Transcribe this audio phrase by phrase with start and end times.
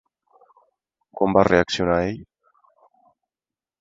[1.21, 2.25] Com va reaccionar ell?